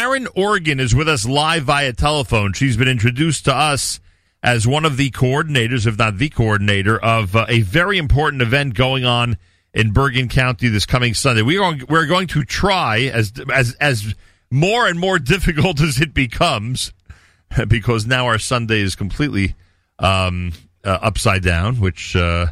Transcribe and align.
Karen 0.00 0.28
Organ 0.34 0.80
is 0.80 0.94
with 0.94 1.10
us 1.10 1.26
live 1.26 1.64
via 1.64 1.92
telephone. 1.92 2.54
She's 2.54 2.74
been 2.74 2.88
introduced 2.88 3.44
to 3.44 3.54
us 3.54 4.00
as 4.42 4.66
one 4.66 4.86
of 4.86 4.96
the 4.96 5.10
coordinators, 5.10 5.86
if 5.86 5.98
not 5.98 6.16
the 6.16 6.30
coordinator, 6.30 6.98
of 6.98 7.36
uh, 7.36 7.44
a 7.50 7.60
very 7.60 7.98
important 7.98 8.40
event 8.40 8.72
going 8.72 9.04
on 9.04 9.36
in 9.74 9.92
Bergen 9.92 10.30
County 10.30 10.68
this 10.68 10.86
coming 10.86 11.12
Sunday. 11.12 11.42
We 11.42 11.58
are 11.58 11.74
we're 11.86 12.06
going 12.06 12.28
to 12.28 12.44
try 12.44 13.10
as 13.12 13.30
as 13.52 13.74
as 13.74 14.14
more 14.50 14.86
and 14.86 14.98
more 14.98 15.18
difficult 15.34 15.82
as 15.82 16.00
it 16.00 16.14
becomes, 16.14 16.94
because 17.68 18.06
now 18.06 18.24
our 18.24 18.38
Sunday 18.38 18.80
is 18.80 18.96
completely 18.96 19.54
um, 19.98 20.54
uh, 20.82 20.98
upside 21.02 21.42
down, 21.42 21.78
which 21.78 22.16
uh, 22.16 22.46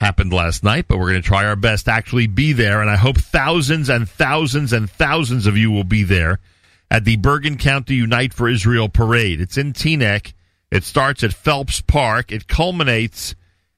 happened 0.00 0.32
last 0.32 0.62
night. 0.62 0.86
But 0.86 0.98
we're 0.98 1.10
going 1.10 1.22
to 1.22 1.28
try 1.28 1.46
our 1.46 1.56
best 1.56 1.86
to 1.86 1.90
actually 1.90 2.28
be 2.28 2.52
there, 2.52 2.80
and 2.80 2.88
I 2.88 2.94
hope 2.94 3.18
thousands 3.18 3.88
and 3.88 4.08
thousands 4.08 4.72
and 4.72 4.88
thousands 4.88 5.48
of 5.48 5.56
you 5.56 5.72
will 5.72 5.82
be 5.82 6.04
there 6.04 6.38
at 6.92 7.06
the 7.06 7.16
Bergen 7.16 7.56
County 7.56 7.94
Unite 7.94 8.34
for 8.34 8.50
Israel 8.50 8.86
parade. 8.86 9.40
It's 9.40 9.56
in 9.56 9.72
Teaneck. 9.72 10.34
It 10.70 10.84
starts 10.84 11.24
at 11.24 11.32
Phelps 11.32 11.80
Park. 11.80 12.30
It 12.30 12.48
culminates 12.48 13.34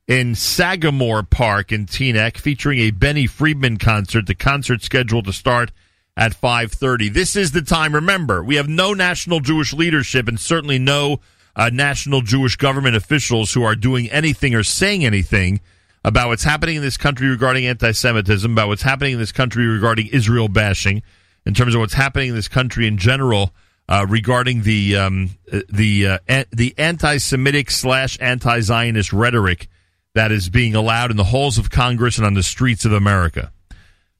in 0.08 0.34
Sagamore 0.34 1.22
Park 1.22 1.70
in 1.70 1.86
Teaneck, 1.86 2.36
featuring 2.36 2.80
a 2.80 2.90
Benny 2.90 3.28
Friedman 3.28 3.76
concert. 3.76 4.26
The 4.26 4.34
concert 4.34 4.82
scheduled 4.82 5.26
to 5.26 5.32
start 5.32 5.70
at 6.16 6.34
5:30. 6.34 7.08
This 7.08 7.36
is 7.36 7.52
the 7.52 7.62
time. 7.62 7.94
Remember, 7.94 8.42
we 8.42 8.56
have 8.56 8.68
no 8.68 8.94
national 8.94 9.38
Jewish 9.38 9.72
leadership, 9.72 10.26
and 10.26 10.40
certainly 10.40 10.80
no 10.80 11.20
uh, 11.54 11.70
national 11.72 12.20
Jewish 12.20 12.56
government 12.56 12.96
officials 12.96 13.52
who 13.52 13.62
are 13.62 13.76
doing 13.76 14.10
anything 14.10 14.56
or 14.56 14.64
saying 14.64 15.04
anything 15.04 15.60
about 16.04 16.30
what's 16.30 16.42
happening 16.42 16.74
in 16.74 16.82
this 16.82 16.96
country 16.96 17.28
regarding 17.28 17.64
anti-Semitism, 17.64 18.50
about 18.50 18.66
what's 18.66 18.82
happening 18.82 19.12
in 19.12 19.18
this 19.20 19.30
country 19.30 19.68
regarding 19.68 20.08
Israel 20.08 20.48
bashing, 20.48 21.00
in 21.46 21.54
terms 21.54 21.74
of 21.74 21.80
what's 21.80 21.94
happening 21.94 22.30
in 22.30 22.34
this 22.34 22.48
country 22.48 22.86
in 22.86 22.98
general 22.98 23.52
uh, 23.88 24.06
regarding 24.08 24.62
the 24.62 24.96
um, 24.96 25.30
the 25.68 26.06
uh, 26.06 26.44
the 26.50 26.74
anti-Semitic 26.78 27.70
slash 27.70 28.18
anti-Zionist 28.20 29.12
rhetoric 29.12 29.68
that 30.14 30.32
is 30.32 30.48
being 30.48 30.74
allowed 30.74 31.10
in 31.10 31.16
the 31.16 31.24
halls 31.24 31.58
of 31.58 31.70
Congress 31.70 32.16
and 32.16 32.26
on 32.26 32.34
the 32.34 32.42
streets 32.42 32.84
of 32.84 32.92
America. 32.92 33.52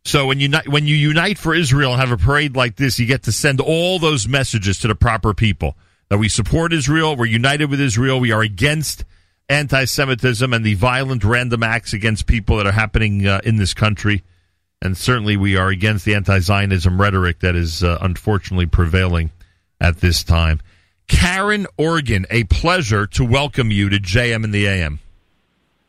So 0.05 0.27
when 0.27 0.39
you 0.39 0.51
when 0.67 0.87
you 0.87 0.97
unite 0.97 1.39
for 1.39 1.55
Israel 1.55 1.93
and 1.93 2.01
have 2.01 2.11
a 2.11 2.23
parade 2.23 2.57
like 2.57 2.77
this, 2.77 2.99
you 2.99 3.07
get 3.07 3.23
to 3.23 3.33
send 3.33 3.61
all 3.61 3.99
those 3.99 4.29
messages 4.29 4.79
to 4.81 4.89
the 4.89 4.95
proper 4.95 5.33
people 5.33 5.77
that 6.11 6.19
we 6.19 6.29
support 6.29 6.73
Israel, 6.73 7.17
we're 7.17 7.25
united 7.25 7.71
with 7.71 7.81
Israel, 7.81 8.21
we 8.21 8.31
are 8.31 8.43
against 8.43 9.05
anti-Semitism 9.49 10.53
and 10.53 10.65
the 10.65 10.75
violent 10.75 11.25
random 11.25 11.63
acts 11.63 11.93
against 11.93 12.27
people 12.27 12.57
that 12.59 12.67
are 12.67 12.73
happening 12.73 13.27
uh, 13.27 13.41
in 13.45 13.57
this 13.57 13.75
country, 13.75 14.23
and 14.83 14.97
certainly 14.97 15.37
we 15.37 15.57
are 15.57 15.69
against 15.69 16.05
the 16.05 16.15
anti-Zionism 16.15 17.01
rhetoric 17.01 17.41
that 17.41 17.55
is 17.55 17.83
uh, 17.83 17.99
unfortunately 18.01 18.67
prevailing 18.67 19.31
at 19.81 19.99
this 19.99 20.23
time. 20.23 20.61
Karen 21.09 21.67
Organ, 21.77 22.27
a 22.31 22.45
pleasure 22.45 23.07
to 23.09 23.25
welcome 23.25 23.71
you 23.71 23.89
to 23.89 23.99
JM 23.99 24.45
in 24.45 24.51
the 24.51 24.67
AM. 24.67 25.01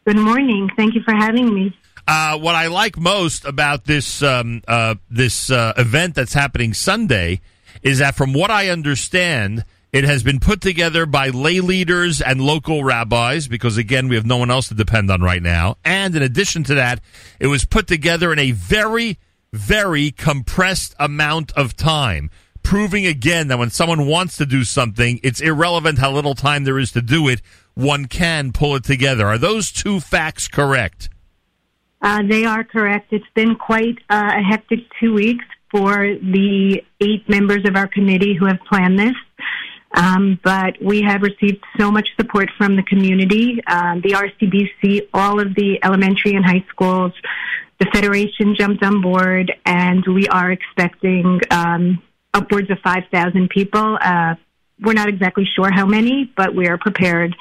Good 0.05 0.17
morning. 0.17 0.69
Thank 0.75 0.93
you 0.93 1.01
for 1.01 1.15
having 1.15 1.53
me. 1.53 1.75
Uh, 2.07 2.37
what 2.37 2.55
I 2.55 2.67
like 2.67 2.97
most 2.97 3.45
about 3.45 3.85
this 3.85 4.21
um, 4.21 4.61
uh, 4.67 4.95
this 5.09 5.49
uh, 5.49 5.73
event 5.77 6.13
that's 6.13 6.33
happening 6.33 6.73
Sunday 6.73 7.41
is 7.81 7.99
that, 7.99 8.15
from 8.15 8.33
what 8.33 8.51
I 8.51 8.69
understand, 8.69 9.65
it 9.95 10.03
has 10.03 10.23
been 10.23 10.41
put 10.41 10.59
together 10.59 11.05
by 11.05 11.29
lay 11.29 11.61
leaders 11.61 12.21
and 12.21 12.41
local 12.41 12.83
rabbis 12.83 13.47
because, 13.47 13.77
again, 13.77 14.09
we 14.09 14.15
have 14.15 14.25
no 14.25 14.35
one 14.35 14.51
else 14.51 14.67
to 14.67 14.73
depend 14.73 15.09
on 15.09 15.21
right 15.21 15.41
now. 15.41 15.77
And 15.85 16.13
in 16.17 16.21
addition 16.21 16.65
to 16.65 16.75
that, 16.75 16.99
it 17.39 17.47
was 17.47 17.63
put 17.63 17.87
together 17.87 18.33
in 18.33 18.37
a 18.37 18.51
very, 18.51 19.17
very 19.53 20.11
compressed 20.11 20.95
amount 20.99 21.53
of 21.53 21.77
time 21.77 22.29
proving 22.61 23.05
again 23.05 23.47
that 23.47 23.57
when 23.57 23.69
someone 23.69 24.05
wants 24.05 24.35
to 24.35 24.45
do 24.45 24.65
something, 24.65 25.17
it's 25.23 25.39
irrelevant 25.39 25.99
how 25.99 26.11
little 26.11 26.35
time 26.35 26.65
there 26.65 26.77
is 26.77 26.91
to 26.91 27.01
do 27.01 27.29
it. 27.29 27.41
One 27.73 28.07
can 28.07 28.51
pull 28.51 28.75
it 28.75 28.83
together. 28.83 29.25
Are 29.25 29.37
those 29.37 29.71
two 29.71 30.01
facts 30.01 30.49
correct? 30.49 31.07
Uh, 32.01 32.21
they 32.29 32.43
are 32.43 32.65
correct. 32.65 33.13
It's 33.13 33.23
been 33.33 33.55
quite 33.55 33.99
uh, 34.09 34.33
a 34.35 34.41
hectic 34.41 34.79
two 34.99 35.13
weeks 35.13 35.45
for 35.71 35.95
the 35.95 36.83
eight 36.99 37.29
members 37.29 37.65
of 37.65 37.77
our 37.77 37.87
committee 37.87 38.33
who 38.33 38.45
have 38.45 38.59
planned 38.67 38.99
this. 38.99 39.15
Um, 39.95 40.39
but 40.43 40.75
we 40.81 41.01
have 41.01 41.21
received 41.21 41.63
so 41.79 41.89
much 41.89 42.09
support 42.19 42.49
from 42.57 42.75
the 42.75 42.83
community, 42.83 43.61
uh, 43.65 43.95
the 43.95 44.11
RCBC, 44.11 45.07
all 45.13 45.39
of 45.39 45.55
the 45.55 45.79
elementary 45.83 46.35
and 46.35 46.45
high 46.45 46.65
schools. 46.69 47.13
The 47.79 47.87
Federation 47.93 48.55
jumped 48.57 48.83
on 48.83 49.01
board, 49.01 49.53
and 49.65 50.05
we 50.05 50.27
are 50.27 50.51
expecting 50.51 51.39
um, 51.49 52.01
upwards 52.33 52.69
of 52.69 52.79
5,000 52.83 53.49
people. 53.49 53.97
Uh, 54.01 54.35
we're 54.81 54.93
not 54.93 55.07
exactly 55.07 55.47
sure 55.55 55.71
how 55.71 55.85
many, 55.85 56.31
but 56.35 56.53
we 56.53 56.67
are 56.67 56.77
prepared 56.77 57.35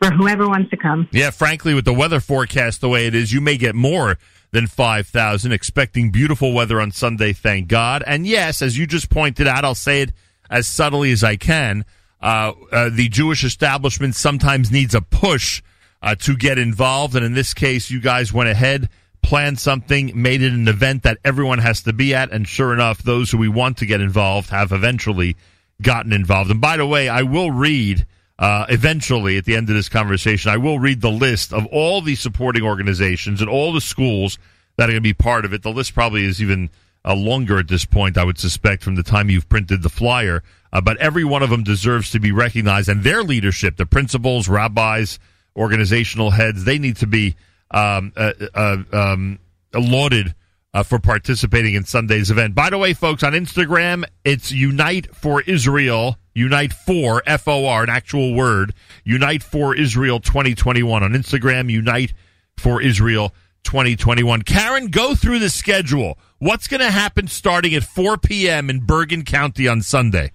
for 0.00 0.10
whoever 0.10 0.46
wants 0.46 0.70
to 0.70 0.76
come. 0.76 1.08
Yeah, 1.12 1.30
frankly, 1.30 1.74
with 1.74 1.84
the 1.84 1.92
weather 1.92 2.20
forecast 2.20 2.80
the 2.80 2.88
way 2.88 3.06
it 3.06 3.14
is, 3.14 3.32
you 3.32 3.40
may 3.40 3.56
get 3.56 3.74
more 3.74 4.18
than 4.50 4.66
5,000, 4.66 5.52
expecting 5.52 6.10
beautiful 6.10 6.52
weather 6.52 6.80
on 6.80 6.90
Sunday, 6.90 7.32
thank 7.32 7.68
God. 7.68 8.02
And 8.06 8.26
yes, 8.26 8.60
as 8.60 8.76
you 8.76 8.86
just 8.86 9.08
pointed 9.08 9.46
out, 9.46 9.64
I'll 9.64 9.74
say 9.74 10.02
it 10.02 10.12
as 10.52 10.68
subtly 10.68 11.10
as 11.10 11.24
I 11.24 11.36
can. 11.36 11.84
Uh, 12.20 12.52
uh, 12.70 12.90
the 12.92 13.08
Jewish 13.08 13.42
establishment 13.42 14.14
sometimes 14.14 14.70
needs 14.70 14.94
a 14.94 15.00
push 15.00 15.62
uh, 16.00 16.14
to 16.16 16.36
get 16.36 16.58
involved. 16.58 17.16
And 17.16 17.24
in 17.24 17.34
this 17.34 17.52
case, 17.54 17.90
you 17.90 18.00
guys 18.00 18.32
went 18.32 18.48
ahead 18.48 18.88
planned 19.22 19.58
something, 19.58 20.10
made 20.20 20.42
it 20.42 20.52
an 20.52 20.68
event 20.68 21.04
that 21.04 21.18
everyone 21.24 21.60
has 21.60 21.82
to 21.82 21.92
be 21.92 22.14
at, 22.14 22.30
and 22.32 22.46
sure 22.46 22.74
enough, 22.74 23.02
those 23.02 23.30
who 23.30 23.38
we 23.38 23.48
want 23.48 23.78
to 23.78 23.86
get 23.86 24.00
involved 24.00 24.50
have 24.50 24.72
eventually 24.72 25.36
gotten 25.80 26.12
involved. 26.12 26.50
And 26.50 26.60
by 26.60 26.76
the 26.76 26.86
way, 26.86 27.08
I 27.08 27.22
will 27.22 27.50
read 27.50 28.04
uh, 28.38 28.66
eventually 28.68 29.38
at 29.38 29.44
the 29.44 29.56
end 29.56 29.68
of 29.70 29.76
this 29.76 29.88
conversation, 29.88 30.50
I 30.50 30.56
will 30.56 30.78
read 30.78 31.00
the 31.00 31.10
list 31.10 31.52
of 31.52 31.66
all 31.66 32.02
the 32.02 32.16
supporting 32.16 32.62
organizations 32.62 33.40
and 33.40 33.48
all 33.48 33.72
the 33.72 33.80
schools 33.80 34.38
that 34.76 34.84
are 34.84 34.92
going 34.92 34.96
to 34.96 35.00
be 35.00 35.14
part 35.14 35.44
of 35.44 35.52
it. 35.52 35.62
The 35.62 35.70
list 35.70 35.94
probably 35.94 36.24
is 36.24 36.42
even 36.42 36.70
uh, 37.04 37.14
longer 37.14 37.58
at 37.58 37.68
this 37.68 37.84
point, 37.84 38.16
I 38.16 38.24
would 38.24 38.38
suspect, 38.38 38.82
from 38.82 38.94
the 38.94 39.02
time 39.02 39.30
you've 39.30 39.48
printed 39.48 39.82
the 39.82 39.88
flyer. 39.88 40.42
Uh, 40.72 40.80
but 40.80 40.96
every 40.98 41.24
one 41.24 41.42
of 41.42 41.50
them 41.50 41.62
deserves 41.62 42.10
to 42.12 42.20
be 42.20 42.32
recognized, 42.32 42.88
and 42.88 43.02
their 43.02 43.22
leadership, 43.22 43.76
the 43.76 43.86
principals, 43.86 44.48
rabbis, 44.48 45.18
organizational 45.56 46.30
heads, 46.30 46.64
they 46.64 46.78
need 46.78 46.96
to 46.96 47.06
be 47.06 47.36
um, 47.70 48.12
uh, 48.16 48.32
uh, 48.54 48.76
um, 48.92 49.38
lauded 49.74 50.34
uh, 50.74 50.82
for 50.82 50.98
participating 50.98 51.74
in 51.74 51.84
Sunday's 51.84 52.30
event. 52.30 52.54
By 52.54 52.70
the 52.70 52.78
way, 52.78 52.94
folks, 52.94 53.22
on 53.22 53.32
Instagram, 53.32 54.04
it's 54.24 54.50
Unite 54.50 55.14
for 55.14 55.42
Israel, 55.42 56.16
Unite 56.34 56.72
for 56.72 57.22
F 57.26 57.46
O 57.46 57.66
R, 57.66 57.82
an 57.82 57.90
actual 57.90 58.34
word, 58.34 58.72
Unite 59.04 59.42
for 59.42 59.74
Israel 59.76 60.20
2021 60.20 61.02
on 61.02 61.12
Instagram, 61.12 61.70
Unite 61.70 62.14
for 62.56 62.80
Israel 62.80 63.34
2021. 63.64 64.42
Karen, 64.42 64.88
go 64.88 65.14
through 65.14 65.38
the 65.38 65.50
schedule. 65.50 66.18
What's 66.38 66.68
going 66.68 66.80
to 66.80 66.90
happen 66.90 67.28
starting 67.28 67.74
at 67.74 67.82
4 67.84 68.18
p.m. 68.18 68.68
in 68.70 68.80
Bergen 68.80 69.24
County 69.24 69.68
on 69.68 69.82
Sunday? 69.82 70.32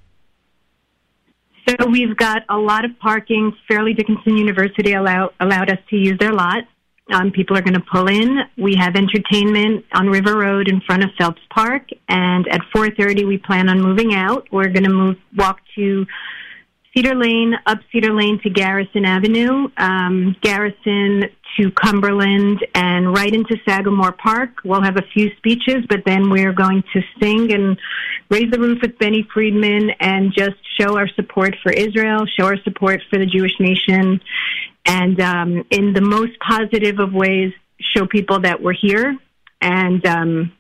So 1.68 1.88
we've 1.88 2.16
got 2.16 2.44
a 2.50 2.58
lot 2.58 2.86
of 2.86 2.98
parking. 3.00 3.54
Fairleigh 3.68 3.94
Dickinson 3.94 4.38
University 4.38 4.94
allow, 4.94 5.32
allowed 5.40 5.70
us 5.70 5.80
to 5.90 5.98
use 5.98 6.18
their 6.20 6.32
lot. 6.32 6.64
Um, 7.14 7.32
people 7.32 7.58
are 7.58 7.62
going 7.62 7.74
to 7.74 7.84
pull 7.92 8.08
in. 8.08 8.40
We 8.58 8.76
have 8.76 8.96
entertainment 8.96 9.86
on 9.94 10.08
River 10.08 10.38
Road 10.38 10.68
in 10.68 10.82
front 10.82 11.04
of 11.04 11.10
Phelps 11.18 11.42
Park, 11.50 11.90
and 12.10 12.48
at 12.50 12.62
4:30 12.76 13.26
we 13.26 13.38
plan 13.38 13.70
on 13.70 13.82
moving 13.82 14.14
out. 14.14 14.48
We're 14.52 14.68
going 14.68 14.84
to 14.84 14.90
move 14.90 15.16
walk 15.36 15.60
to 15.76 16.06
Cedar 16.98 17.14
Lane, 17.14 17.54
up 17.68 17.78
Cedar 17.92 18.12
Lane 18.12 18.40
to 18.42 18.50
Garrison 18.50 19.06
Avenue, 19.06 19.68
um, 19.78 20.36
Garrison 20.42 21.26
to 21.56 21.70
Cumberland, 21.80 22.66
and 22.74 23.14
right 23.14 23.32
into 23.32 23.56
Sagamore 23.70 24.14
Park. 24.14 24.50
We'll 24.66 24.82
have 24.82 24.98
a 24.98 25.04
few 25.14 25.30
speeches, 25.38 25.86
but 25.88 26.00
then 26.08 26.32
we're 26.32 26.54
going 26.54 26.84
to 26.94 27.02
sing 27.22 27.54
and 27.54 27.78
raise 28.32 28.50
the 28.50 28.58
roof 28.58 28.80
with 28.82 28.98
Benny 28.98 29.28
Friedman 29.32 29.92
and 30.00 30.34
just 30.36 30.56
show 30.80 30.98
our 30.98 31.08
support 31.10 31.56
for 31.62 31.72
Israel, 31.72 32.26
show 32.26 32.48
our 32.48 32.58
support 32.64 33.02
for 33.12 33.20
the 33.20 33.28
Jewish 33.28 33.60
nation, 33.60 34.20
and 34.88 35.22
um, 35.22 35.66
in 35.70 35.94
the 35.94 36.02
most 36.02 36.32
positive 36.40 36.98
of 36.98 37.14
ways, 37.14 37.54
show 37.96 38.08
people 38.08 38.40
that 38.40 38.60
we're 38.60 38.74
here 38.74 39.16
and 39.62 40.04
um, 40.08 40.52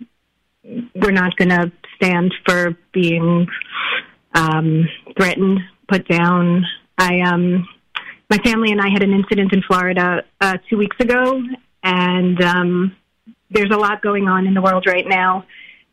we're 0.93 1.09
not 1.09 1.35
going 1.35 1.49
to 1.49 1.71
stand 1.95 2.31
for 2.45 2.77
being 2.93 3.47
um, 4.35 4.87
threatened, 5.17 5.61
put 5.87 6.07
down. 6.07 6.65
I 6.97 7.21
um, 7.21 7.67
my 8.29 8.37
family 8.39 8.71
and 8.71 8.81
I 8.81 8.89
had 8.89 9.03
an 9.03 9.13
incident 9.13 9.53
in 9.53 9.61
Florida 9.61 10.23
uh, 10.41 10.57
two 10.69 10.77
weeks 10.77 10.97
ago, 10.99 11.41
and 11.83 12.41
um, 12.43 12.95
there's 13.49 13.71
a 13.71 13.77
lot 13.77 14.01
going 14.01 14.27
on 14.27 14.47
in 14.47 14.53
the 14.53 14.61
world 14.61 14.85
right 14.87 15.07
now, 15.07 15.45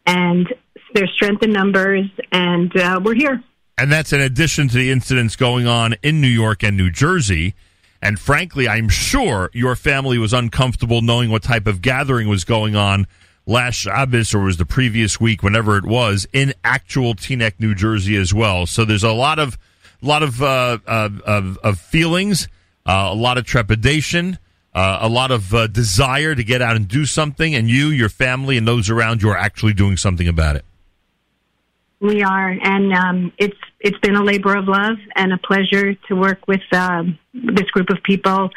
and 0.07 0.53
there's 0.95 1.13
strength 1.13 1.43
in 1.43 1.53
numbers, 1.53 2.07
and 2.33 2.77
uh, 2.77 3.01
we're 3.03 3.15
here. 3.15 3.43
And 3.77 3.91
that's 3.91 4.13
in 4.13 4.21
addition 4.21 4.69
to 4.69 4.77
the 4.77 4.91
incidents 4.91 5.35
going 5.35 5.67
on 5.67 5.97
in 6.03 6.21
New 6.21 6.29
York 6.29 6.63
and 6.63 6.77
New 6.77 6.91
Jersey. 6.91 7.55
And 8.01 8.21
frankly, 8.21 8.69
I'm 8.69 8.89
sure 8.89 9.51
your 9.53 9.75
family 9.75 10.19
was 10.19 10.33
uncomfortable 10.33 11.01
knowing 11.01 11.31
what 11.31 11.43
type 11.43 11.67
of 11.67 11.83
gathering 11.83 12.29
was 12.29 12.45
going 12.45 12.77
on 12.77 13.07
last 13.47 13.77
Shabbos 13.77 14.35
or 14.35 14.41
was 14.41 14.59
the 14.59 14.67
previous 14.67 15.21
week, 15.21 15.43
whenever 15.43 15.77
it 15.77 15.85
was, 15.85 16.27
in 16.33 16.55
actual 16.63 17.15
Teaneck, 17.15 17.55
New 17.59 17.75
Jersey 17.75 18.17
as 18.17 18.33
well. 18.33 18.67
So 18.67 18.85
there's 18.85 19.05
a 19.05 19.13
lot 19.13 19.39
of 19.39 19.59
a 20.05 20.09
lot 20.09 20.23
of 20.23 20.43
uh, 20.43 20.79
of, 20.87 21.59
of, 21.59 21.79
feelings, 21.79 22.49
uh, 22.87 23.09
a 23.11 23.15
lot 23.15 23.39
of 23.39 23.45
trepidation, 23.45 24.39
uh, 24.75 24.99
a 25.01 25.09
lot 25.09 25.31
of 25.31 25.55
uh, 25.55 25.67
desire 25.67 26.35
to 26.35 26.45
get 26.45 26.61
out 26.61 26.77
and 26.77 26.87
do 26.87 27.07
something, 27.07 27.55
and 27.55 27.69
you, 27.69 27.89
your 27.89 28.09
family, 28.09 28.57
and 28.57 28.69
those 28.69 28.91
around 28.91 29.23
you 29.23 29.31
are 29.31 29.37
actually 29.37 29.73
doing 29.73 29.97
something 29.97 30.29
about 30.29 30.57
it. 30.57 30.65
We 32.01 32.23
are, 32.23 32.51
and 32.51 32.93
um, 32.93 33.33
it's 33.39 33.57
it's 33.81 33.99
been 33.99 34.15
a 34.15 34.23
labor 34.23 34.55
of 34.55 34.69
love 34.69 34.99
and 35.17 35.33
a 35.33 35.39
pleasure 35.39 35.95
to 35.95 36.15
work 36.15 36.47
with 36.47 36.63
um, 36.73 37.19
this 37.33 37.71
group 37.71 37.89
of 37.91 38.03
people 38.03 38.51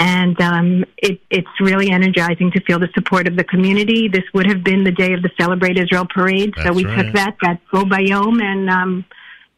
and 0.00 0.40
um, 0.40 0.84
it, 0.96 1.20
it's 1.28 1.60
really 1.60 1.90
energizing 1.90 2.50
to 2.52 2.60
feel 2.62 2.78
the 2.78 2.88
support 2.94 3.28
of 3.28 3.36
the 3.36 3.44
community. 3.44 4.08
This 4.08 4.24
would 4.32 4.46
have 4.46 4.64
been 4.64 4.82
the 4.82 4.90
day 4.90 5.12
of 5.12 5.22
the 5.22 5.30
Celebrate 5.38 5.78
Israel 5.78 6.06
parade, 6.12 6.54
That's 6.56 6.68
so 6.68 6.72
we 6.72 6.86
right. 6.86 7.04
took 7.04 7.14
that 7.14 7.36
that 7.42 7.60
Bo 7.70 7.84
Bayom, 7.84 8.42
and 8.42 8.70
um, 8.70 9.04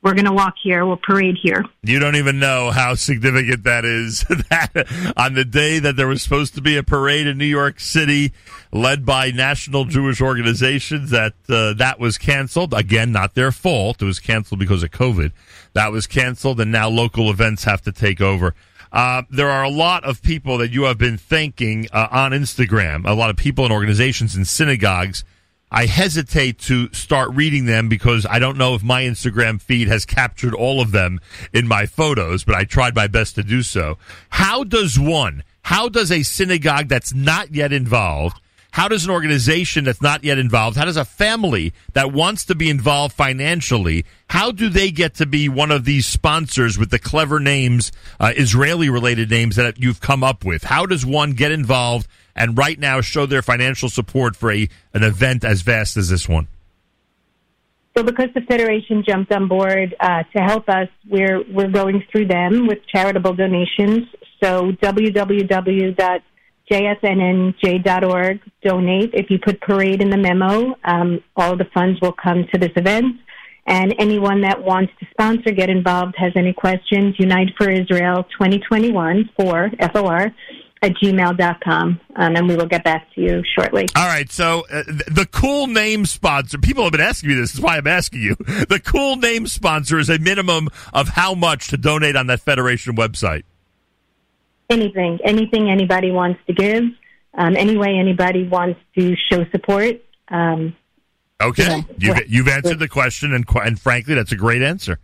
we're 0.02 0.14
going 0.14 0.26
to 0.26 0.32
walk 0.32 0.56
here. 0.60 0.84
We'll 0.84 0.96
parade 0.96 1.38
here. 1.40 1.64
You 1.82 2.00
don't 2.00 2.16
even 2.16 2.40
know 2.40 2.72
how 2.72 2.94
significant 2.94 3.62
that 3.64 3.84
is. 3.84 4.20
that 4.50 5.14
on 5.16 5.34
the 5.34 5.44
day 5.44 5.78
that 5.78 5.96
there 5.96 6.08
was 6.08 6.22
supposed 6.22 6.54
to 6.56 6.60
be 6.60 6.76
a 6.76 6.82
parade 6.82 7.28
in 7.28 7.38
New 7.38 7.44
York 7.44 7.78
City, 7.78 8.32
led 8.72 9.06
by 9.06 9.30
national 9.30 9.84
Jewish 9.84 10.20
organizations, 10.20 11.10
that 11.10 11.34
uh, 11.48 11.74
that 11.74 12.00
was 12.00 12.18
canceled. 12.18 12.74
Again, 12.74 13.12
not 13.12 13.34
their 13.34 13.52
fault. 13.52 14.02
It 14.02 14.06
was 14.06 14.18
canceled 14.18 14.58
because 14.58 14.82
of 14.82 14.90
COVID. 14.90 15.30
That 15.74 15.92
was 15.92 16.08
canceled, 16.08 16.60
and 16.60 16.72
now 16.72 16.88
local 16.88 17.30
events 17.30 17.64
have 17.64 17.82
to 17.82 17.92
take 17.92 18.20
over. 18.20 18.54
Uh, 18.90 19.22
there 19.30 19.48
are 19.48 19.62
a 19.62 19.70
lot 19.70 20.04
of 20.04 20.20
people 20.22 20.58
that 20.58 20.70
you 20.70 20.82
have 20.82 20.98
been 20.98 21.16
thanking 21.16 21.86
uh, 21.92 22.08
on 22.10 22.32
Instagram, 22.32 23.06
a 23.06 23.14
lot 23.14 23.30
of 23.30 23.36
people 23.36 23.64
and 23.64 23.72
organizations 23.72 24.34
and 24.34 24.46
synagogues. 24.46 25.24
I 25.72 25.86
hesitate 25.86 26.58
to 26.60 26.92
start 26.92 27.30
reading 27.32 27.64
them 27.64 27.88
because 27.88 28.26
I 28.26 28.38
don't 28.38 28.58
know 28.58 28.74
if 28.74 28.82
my 28.82 29.04
Instagram 29.04 29.60
feed 29.60 29.88
has 29.88 30.04
captured 30.04 30.54
all 30.54 30.82
of 30.82 30.92
them 30.92 31.18
in 31.52 31.66
my 31.66 31.86
photos, 31.86 32.44
but 32.44 32.54
I 32.54 32.64
tried 32.64 32.94
my 32.94 33.06
best 33.06 33.34
to 33.36 33.42
do 33.42 33.62
so. 33.62 33.96
How 34.28 34.64
does 34.64 34.98
one, 34.98 35.42
how 35.62 35.88
does 35.88 36.12
a 36.12 36.22
synagogue 36.22 36.88
that's 36.88 37.14
not 37.14 37.54
yet 37.54 37.72
involved 37.72 38.38
how 38.72 38.88
does 38.88 39.04
an 39.04 39.10
organization 39.10 39.84
that's 39.84 40.00
not 40.00 40.24
yet 40.24 40.38
involved, 40.38 40.78
how 40.78 40.86
does 40.86 40.96
a 40.96 41.04
family 41.04 41.74
that 41.92 42.10
wants 42.10 42.46
to 42.46 42.54
be 42.54 42.70
involved 42.70 43.14
financially, 43.14 44.06
how 44.30 44.50
do 44.50 44.70
they 44.70 44.90
get 44.90 45.14
to 45.16 45.26
be 45.26 45.46
one 45.46 45.70
of 45.70 45.84
these 45.84 46.06
sponsors 46.06 46.78
with 46.78 46.90
the 46.90 46.98
clever 46.98 47.38
names, 47.38 47.92
uh, 48.18 48.32
Israeli 48.34 48.88
related 48.88 49.30
names 49.30 49.56
that 49.56 49.78
you've 49.78 50.00
come 50.00 50.24
up 50.24 50.42
with? 50.42 50.64
How 50.64 50.86
does 50.86 51.04
one 51.04 51.32
get 51.32 51.52
involved 51.52 52.08
and 52.34 52.56
right 52.56 52.78
now 52.78 53.00
show 53.00 53.26
their 53.26 53.42
financial 53.42 53.88
support 53.88 54.36
for 54.36 54.50
a, 54.50 54.68
an 54.94 55.02
event 55.02 55.44
as 55.44 55.62
vast 55.62 55.96
as 55.96 56.08
this 56.08 56.28
one? 56.28 56.48
So, 57.96 58.02
because 58.02 58.28
the 58.34 58.40
federation 58.42 59.04
jumped 59.06 59.32
on 59.32 59.48
board 59.48 59.94
uh, 60.00 60.22
to 60.34 60.42
help 60.42 60.68
us, 60.68 60.88
we're 61.08 61.42
we're 61.50 61.70
going 61.70 62.02
through 62.10 62.28
them 62.28 62.66
with 62.66 62.78
charitable 62.86 63.34
donations. 63.34 64.08
So, 64.42 64.72
www 64.72 66.22
jfnnj.org, 66.70 68.40
donate. 68.62 69.10
If 69.12 69.30
you 69.30 69.38
put 69.38 69.60
parade 69.60 70.00
in 70.00 70.10
the 70.10 70.16
memo, 70.16 70.74
um, 70.84 71.22
all 71.36 71.56
the 71.56 71.66
funds 71.74 72.00
will 72.00 72.12
come 72.12 72.46
to 72.52 72.58
this 72.58 72.72
event. 72.76 73.16
And 73.66 73.94
anyone 73.98 74.40
that 74.40 74.62
wants 74.62 74.92
to 74.98 75.06
sponsor, 75.10 75.52
get 75.52 75.68
involved, 75.68 76.14
has 76.18 76.32
any 76.34 76.52
questions, 76.52 77.14
Unite 77.18 77.50
for 77.56 77.70
Israel 77.70 78.24
2021 78.24 79.30
for 79.36 79.70
FOR 79.92 80.34
at 80.82 80.92
gmail.com. 80.94 82.00
Um, 82.16 82.36
and 82.36 82.48
we 82.48 82.56
will 82.56 82.66
get 82.66 82.84
back 82.84 83.06
to 83.14 83.20
you 83.20 83.42
shortly. 83.56 83.86
All 83.96 84.06
right. 84.06 84.30
So 84.30 84.64
uh, 84.70 84.82
the 84.86 85.26
cool 85.30 85.66
name 85.68 86.04
sponsor, 86.04 86.58
people 86.58 86.82
have 86.82 86.92
been 86.92 87.00
asking 87.00 87.30
me 87.30 87.36
this. 87.36 87.54
Is 87.54 87.60
why 87.60 87.78
I'm 87.78 87.86
asking 87.86 88.20
you. 88.20 88.36
The 88.72 88.80
cool 88.80 89.16
name 89.16 89.46
sponsor 89.46 89.98
is 89.98 90.08
a 90.08 90.18
minimum 90.18 90.68
of 90.92 91.08
how 91.08 91.34
much 91.34 91.68
to 91.68 91.76
donate 91.76 92.16
on 92.16 92.26
that 92.28 92.40
Federation 92.40 92.96
website? 92.96 93.42
anything, 94.72 95.18
anything 95.24 95.70
anybody 95.70 96.10
wants 96.10 96.40
to 96.46 96.52
give, 96.52 96.84
um, 97.34 97.56
any 97.56 97.76
way 97.76 97.96
anybody 97.98 98.48
wants 98.48 98.80
to 98.98 99.14
show 99.30 99.44
support. 99.50 100.02
Um, 100.28 100.74
okay, 101.40 101.84
you've, 101.98 102.18
you've 102.28 102.48
answered 102.48 102.78
the 102.78 102.88
question, 102.88 103.32
and, 103.34 103.44
and 103.54 103.80
frankly, 103.80 104.14
that's 104.14 104.32
a 104.32 104.36
great 104.36 104.62
answer. 104.62 104.98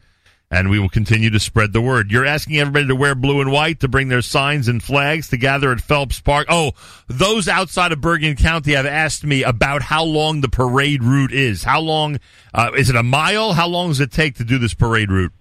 And 0.51 0.71
we 0.71 0.79
will 0.79 0.89
continue 0.89 1.29
to 1.31 1.41
spread 1.41 1.75
the 1.75 1.83
word. 1.83 2.11
You're 2.11 2.25
asking 2.25 2.57
everybody 2.57 2.87
to 2.87 2.97
wear 2.97 3.15
blue 3.15 3.43
and 3.43 3.53
white 3.53 3.81
to 3.81 3.89
bring 3.89 4.09
their 4.09 4.23
signs 4.23 4.67
and 4.67 4.83
flags 4.83 5.29
to 5.29 5.37
gather 5.37 5.71
at 5.73 5.81
Phelps 5.83 6.21
Park. 6.21 6.47
Oh, 6.49 6.73
those 7.07 7.49
outside 7.49 7.93
of 7.93 8.01
Bergen 8.01 8.35
County 8.35 8.73
have 8.73 8.87
asked 8.87 9.25
me 9.25 9.43
about 9.43 9.83
how 9.83 10.05
long 10.05 10.41
the 10.41 10.49
parade 10.49 11.05
route 11.05 11.33
is. 11.33 11.65
How 11.65 11.81
long 11.81 12.19
uh, 12.55 12.71
is 12.77 12.89
it? 12.89 12.97
A 12.97 13.03
mile? 13.03 13.53
How 13.53 13.69
long 13.69 13.89
does 13.89 14.01
it 14.01 14.11
take 14.11 14.37
to 14.37 14.45
do 14.45 14.57
this 14.57 14.73
parade 14.73 15.11
route? 15.11 15.33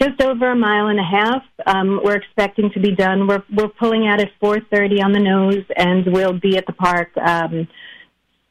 just 0.00 0.20
over 0.22 0.50
a 0.50 0.56
mile 0.56 0.86
and 0.86 0.98
a 0.98 1.04
half. 1.04 1.42
Um, 1.66 2.00
we're 2.02 2.16
expecting 2.16 2.70
to 2.72 2.80
be 2.80 2.94
done. 2.94 3.26
We're 3.26 3.42
we're 3.54 3.68
pulling 3.68 4.06
out 4.06 4.20
at 4.20 4.30
4:30 4.40 5.02
on 5.02 5.12
the 5.12 5.20
nose, 5.20 5.64
and 5.76 6.06
we'll 6.06 6.32
be 6.38 6.56
at 6.56 6.66
the 6.66 6.72
park 6.72 7.10
um, 7.18 7.68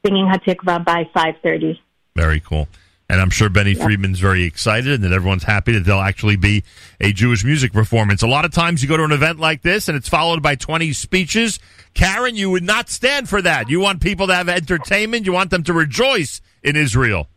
singing 0.06 0.28
Hatikva 0.28 0.86
by 0.86 1.10
5:30. 1.16 1.80
Very 2.16 2.40
cool. 2.40 2.68
And 3.10 3.20
I'm 3.20 3.32
sure 3.32 3.50
Benny 3.50 3.72
yeah. 3.72 3.84
Friedman's 3.84 4.20
very 4.20 4.44
excited 4.44 4.94
and 4.94 5.04
that 5.04 5.12
everyone's 5.12 5.44
happy 5.44 5.74
that 5.74 5.84
there'll 5.84 6.02
actually 6.02 6.36
be 6.36 6.64
a 7.02 7.12
Jewish 7.12 7.44
music 7.44 7.74
performance. 7.74 8.22
A 8.22 8.28
lot 8.28 8.46
of 8.46 8.52
times 8.52 8.84
you 8.84 8.88
go 8.88 8.98
to 8.98 9.04
an 9.04 9.12
event 9.12 9.40
like 9.40 9.64
this 9.64 9.88
and 9.88 9.98
it's 9.98 10.08
followed 10.08 10.44
by 10.44 10.56
20 10.56 10.94
speeches. 10.94 11.60
Karen, 11.96 12.36
you 12.36 12.52
would 12.52 12.64
not 12.64 12.88
stand 12.90 13.28
for 13.28 13.42
that. 13.42 13.68
You 13.68 13.80
want 13.80 14.02
people 14.02 14.28
to 14.28 14.36
have 14.36 14.48
entertainment. 14.48 15.26
You 15.26 15.34
want 15.34 15.50
them 15.50 15.64
to 15.64 15.74
rejoice 15.74 16.40
in 16.62 16.76
Israel 16.76 17.28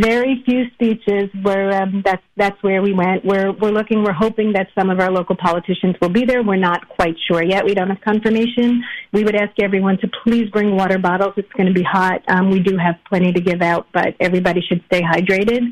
very 0.00 0.42
few 0.44 0.64
speeches 0.74 1.30
where 1.42 1.82
um, 1.82 2.02
that's 2.04 2.22
that's 2.36 2.60
where 2.62 2.82
we 2.82 2.92
went. 2.92 3.24
We're 3.24 3.52
we're 3.52 3.70
looking. 3.70 4.02
We're 4.02 4.12
hoping 4.12 4.52
that 4.54 4.68
some 4.76 4.90
of 4.90 5.00
our 5.00 5.10
local 5.10 5.36
politicians 5.36 5.94
will 6.00 6.08
be 6.08 6.24
there. 6.24 6.42
We're 6.42 6.56
not 6.56 6.88
quite 6.88 7.14
sure 7.28 7.42
yet. 7.42 7.64
We 7.64 7.74
don't 7.74 7.88
have 7.88 8.00
confirmation. 8.00 8.82
We 9.12 9.22
would 9.24 9.36
ask 9.36 9.52
everyone 9.62 9.98
to 9.98 10.08
please 10.24 10.50
bring 10.50 10.76
water 10.76 10.98
bottles. 10.98 11.34
It's 11.36 11.52
going 11.52 11.68
to 11.68 11.72
be 11.72 11.84
hot. 11.84 12.22
Um, 12.28 12.50
we 12.50 12.60
do 12.60 12.76
have 12.76 12.96
plenty 13.08 13.32
to 13.32 13.40
give 13.40 13.62
out, 13.62 13.86
but 13.92 14.14
everybody 14.20 14.60
should 14.66 14.82
stay 14.86 15.02
hydrated. 15.02 15.62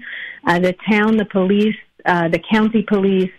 Uh, 0.47 0.59
the 0.59 0.75
town, 0.91 1.17
the 1.17 1.25
police, 1.25 1.77
uh, 2.05 2.29
the 2.29 2.41
county 2.53 2.85
police, 2.87 3.33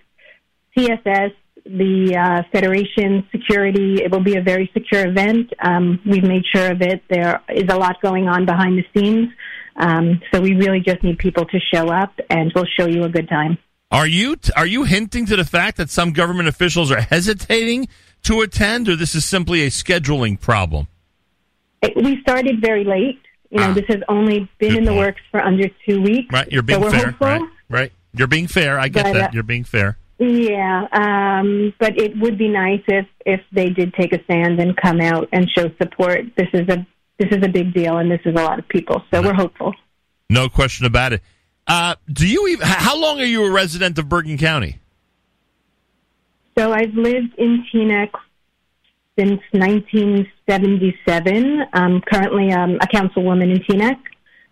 CSS, 0.77 1.31
the 1.65 2.15
uh, 2.15 2.43
Federation 2.51 3.27
security. 3.31 4.03
It 4.03 4.11
will 4.11 4.23
be 4.23 4.37
a 4.37 4.41
very 4.41 4.69
secure 4.73 5.07
event. 5.07 5.51
Um, 5.59 5.99
we've 6.05 6.23
made 6.23 6.43
sure 6.53 6.71
of 6.71 6.81
it. 6.81 7.01
There 7.09 7.41
is 7.49 7.65
a 7.69 7.75
lot 7.75 8.01
going 8.01 8.27
on 8.27 8.45
behind 8.45 8.77
the 8.77 8.85
scenes. 8.93 9.29
Um, 9.75 10.21
so 10.33 10.41
we 10.41 10.53
really 10.53 10.79
just 10.79 11.03
need 11.03 11.17
people 11.17 11.45
to 11.45 11.59
show 11.73 11.89
up, 11.89 12.17
and 12.29 12.51
we'll 12.55 12.65
show 12.79 12.87
you 12.87 13.03
a 13.03 13.09
good 13.09 13.27
time. 13.27 13.57
Are 13.91 14.07
you 14.07 14.37
are 14.55 14.65
you 14.65 14.83
hinting 14.83 15.25
to 15.27 15.35
the 15.35 15.45
fact 15.45 15.77
that 15.77 15.89
some 15.89 16.11
government 16.11 16.47
officials 16.47 16.91
are 16.91 17.01
hesitating 17.01 17.87
to 18.23 18.41
attend, 18.41 18.89
or 18.89 18.95
this 18.95 19.15
is 19.15 19.25
simply 19.25 19.63
a 19.63 19.67
scheduling 19.67 20.39
problem? 20.39 20.87
It, 21.81 21.95
we 21.95 22.19
started 22.21 22.61
very 22.61 22.83
late. 22.83 23.21
You 23.51 23.59
know, 23.59 23.69
ah, 23.69 23.73
this 23.73 23.85
has 23.87 24.01
only 24.09 24.49
been 24.57 24.75
in 24.75 24.83
the 24.85 24.93
works 24.93 25.21
for 25.29 25.39
under 25.39 25.69
two 25.87 26.01
weeks. 26.01 26.33
Right, 26.33 26.51
you're 26.51 26.63
being 26.63 26.81
so 26.81 26.89
fair. 26.89 27.05
Hopeful, 27.11 27.27
right, 27.27 27.41
right. 27.69 27.91
You're 28.13 28.27
being 28.27 28.47
fair. 28.47 28.79
I 28.79 28.87
get 28.87 29.05
but, 29.05 29.13
that. 29.13 29.29
Uh, 29.29 29.31
you're 29.33 29.43
being 29.43 29.63
fair. 29.63 29.97
Yeah, 30.17 30.87
um, 30.93 31.73
but 31.79 31.99
it 31.99 32.17
would 32.17 32.37
be 32.37 32.47
nice 32.47 32.81
if 32.87 33.05
if 33.25 33.41
they 33.51 33.69
did 33.69 33.93
take 33.93 34.13
a 34.13 34.23
stand 34.23 34.59
and 34.59 34.75
come 34.75 35.01
out 35.01 35.27
and 35.31 35.49
show 35.49 35.69
support. 35.81 36.21
This 36.37 36.47
is 36.53 36.67
a 36.69 36.87
this 37.17 37.29
is 37.31 37.43
a 37.43 37.49
big 37.49 37.73
deal, 37.73 37.97
and 37.97 38.11
this 38.11 38.21
is 38.25 38.35
a 38.35 38.43
lot 38.43 38.59
of 38.59 38.67
people. 38.67 39.01
So 39.13 39.21
we're 39.21 39.33
hopeful. 39.33 39.73
No 40.29 40.49
question 40.49 40.85
about 40.85 41.13
it. 41.13 41.21
Uh, 41.67 41.95
do 42.11 42.27
you 42.27 42.47
even? 42.49 42.67
How 42.67 42.99
long 42.99 43.19
are 43.19 43.25
you 43.25 43.45
a 43.45 43.51
resident 43.51 43.97
of 43.97 44.09
Bergen 44.09 44.37
County? 44.37 44.79
So 46.57 46.71
I've 46.71 46.93
lived 46.93 47.33
in 47.37 47.65
Teaneck 47.73 48.11
since 49.17 49.41
1977. 49.51 51.65
I'm 51.73 52.01
currently 52.01 52.51
um, 52.51 52.75
a 52.81 52.87
councilwoman 52.87 53.55
in 53.55 53.61
Teaneck. 53.63 53.97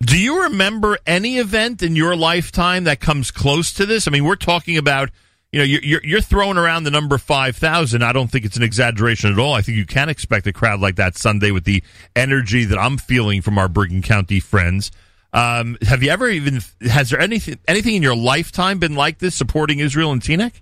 Do 0.01 0.17
you 0.19 0.43
remember 0.43 0.97
any 1.07 1.37
event 1.37 1.81
in 1.81 1.95
your 1.95 2.13
lifetime 2.15 2.83
that 2.85 2.99
comes 2.99 3.31
close 3.31 3.71
to 3.73 3.85
this? 3.85 4.07
I 4.07 4.11
mean, 4.11 4.25
we're 4.25 4.35
talking 4.35 4.77
about 4.77 5.09
you 5.53 5.59
know, 5.59 5.65
you're, 5.65 6.01
you're 6.03 6.21
throwing 6.21 6.57
around 6.57 6.83
the 6.83 6.89
number 6.89 7.19
5,000. 7.19 8.03
I 8.03 8.11
don't 8.11 8.29
think 8.31 8.43
it's 8.43 8.57
an 8.57 8.63
exaggeration 8.63 9.31
at 9.31 9.37
all. 9.37 9.53
I 9.53 9.61
think 9.61 9.77
you 9.77 9.85
can 9.85 10.09
expect 10.09 10.47
a 10.47 10.51
crowd 10.51 10.79
like 10.79 10.95
that 10.95 11.15
Sunday 11.15 11.51
with 11.51 11.63
the 11.63 11.83
energy 12.15 12.65
that 12.65 12.79
I'm 12.79 12.97
feeling 12.97 13.43
from 13.43 13.59
our 13.59 13.69
Bergen 13.69 14.01
County 14.01 14.39
friends. 14.39 14.91
Um, 15.31 15.77
have 15.83 16.01
you 16.01 16.09
ever 16.09 16.27
even, 16.27 16.61
has 16.81 17.11
there 17.11 17.19
anything, 17.19 17.59
anything 17.67 17.93
in 17.93 18.01
your 18.01 18.15
lifetime 18.15 18.79
been 18.79 18.95
like 18.95 19.19
this 19.19 19.35
supporting 19.35 19.77
Israel 19.77 20.11
and 20.11 20.23
Teaneck? 20.23 20.53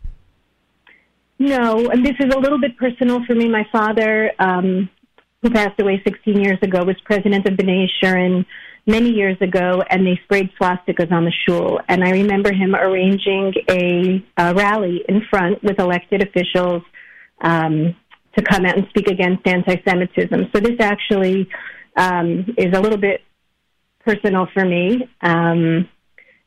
No, 1.40 1.88
and 1.88 2.06
this 2.06 2.16
is 2.20 2.34
a 2.36 2.38
little 2.38 2.60
bit 2.60 2.76
personal 2.78 3.24
for 3.26 3.34
me. 3.34 3.48
My 3.48 3.66
father, 3.72 4.34
um, 4.40 4.90
who 5.42 5.52
passed 5.52 5.80
away 5.80 6.02
16 6.06 6.38
years 6.38 6.60
ago, 6.62 6.84
was 6.84 6.98
president 7.06 7.48
of 7.48 7.54
B'nai 7.54 7.88
Yeshurun 7.88 8.46
many 8.86 9.10
years 9.12 9.38
ago, 9.42 9.84
and 9.90 10.06
they 10.06 10.20
sprayed 10.24 10.50
swastikas 10.60 11.12
on 11.12 11.26
the 11.26 11.32
shul. 11.46 11.80
And 11.88 12.04
I 12.04 12.12
remember 12.12 12.52
him 12.52 12.76
arranging 12.76 13.54
a, 13.70 14.26
a 14.38 14.54
rally 14.54 15.04
in 15.08 15.22
front 15.30 15.64
with 15.64 15.80
elected 15.80 16.22
officials 16.24 16.84
um, 17.42 17.96
to 18.36 18.44
come 18.44 18.66
out 18.66 18.78
and 18.78 18.88
speak 18.90 19.08
against 19.08 19.46
anti-Semitism. 19.46 20.50
So 20.54 20.60
this 20.60 20.80
actually 20.80 21.50
um, 21.96 22.54
is 22.58 22.76
a 22.76 22.80
little 22.80 22.98
bit 22.98 23.22
personal 24.06 24.48
for 24.54 24.66
me. 24.66 25.08
Um, 25.22 25.88